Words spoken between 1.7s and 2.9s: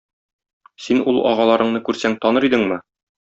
күрсәң таныр идеңме?